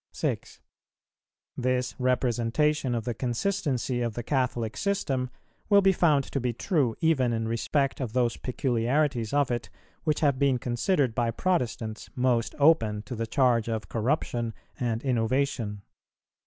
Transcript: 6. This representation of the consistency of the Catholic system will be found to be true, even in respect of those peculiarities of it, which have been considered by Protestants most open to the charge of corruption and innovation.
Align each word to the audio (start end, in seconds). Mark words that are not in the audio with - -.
6. 0.13 0.59
This 1.55 1.93
representation 1.99 2.95
of 2.95 3.03
the 3.05 3.13
consistency 3.13 4.01
of 4.01 4.15
the 4.15 4.23
Catholic 4.23 4.75
system 4.75 5.29
will 5.69 5.83
be 5.83 5.91
found 5.91 6.23
to 6.31 6.39
be 6.39 6.53
true, 6.53 6.95
even 7.01 7.31
in 7.33 7.47
respect 7.47 8.01
of 8.01 8.13
those 8.13 8.35
peculiarities 8.35 9.31
of 9.31 9.51
it, 9.51 9.69
which 10.03 10.21
have 10.21 10.39
been 10.39 10.57
considered 10.57 11.13
by 11.13 11.29
Protestants 11.29 12.09
most 12.15 12.55
open 12.57 13.03
to 13.03 13.15
the 13.15 13.27
charge 13.27 13.67
of 13.69 13.89
corruption 13.89 14.55
and 14.79 15.03
innovation. 15.03 15.83